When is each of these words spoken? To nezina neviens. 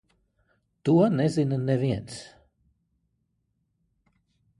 To 0.87 0.93
nezina 1.17 1.59
neviens. 1.67 2.15